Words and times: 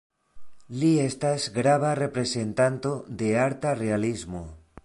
Li 0.83 0.89
estas 1.01 1.45
grava 1.59 1.93
reprezentanto 2.01 2.97
de 3.21 3.33
arta 3.47 3.79
realismo. 3.83 4.47